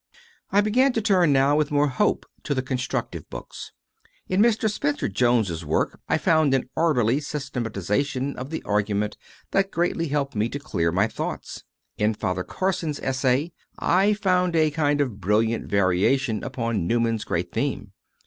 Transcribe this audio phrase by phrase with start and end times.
[0.51, 3.71] I began to turn now with more hope to the con structive books.
[4.27, 4.67] In Mr.
[4.67, 9.15] Spencer Jones s work I found an orderly systematization of the argument
[9.51, 11.65] that greatly helped me to clear my thoughts;
[11.99, 17.23] in Father Carson s essay I found a kind of brilliant variation upon Newman s
[17.23, 17.91] great theme.